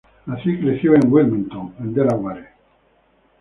Nació 0.25 0.53
y 0.53 0.59
creció 0.59 0.95
en 0.95 1.13
Wilmington, 1.13 1.75
en 1.79 1.93
Delaware. 1.93 2.47